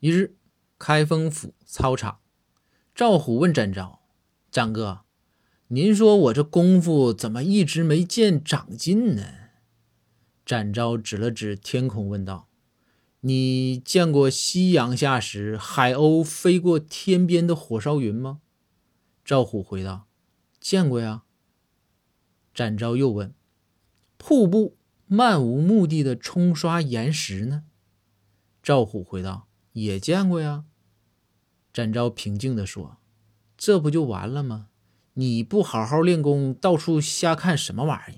[0.00, 0.36] 一日，
[0.78, 2.20] 开封府操场，
[2.94, 4.00] 赵虎问展昭
[4.48, 5.00] ：“展哥，
[5.66, 9.24] 您说我这功夫怎么一直没见长进呢？”
[10.46, 12.48] 展昭指了指天空，问道
[13.22, 18.40] ：“你见过夕阳下时海鸥飞过天边的火烧云吗？”
[19.24, 20.06] 赵虎回道
[20.60, 21.24] ：“见过呀。”
[22.54, 23.34] 展昭又问
[24.16, 24.76] ：“瀑布
[25.06, 27.64] 漫无目的的冲刷岩石呢？”
[28.62, 29.47] 赵虎回道。
[29.82, 30.64] 也见过呀，
[31.72, 32.96] 展昭平静地说
[33.56, 34.68] ：“这不就完了吗？
[35.14, 38.17] 你不好好练功，到处瞎看什么玩意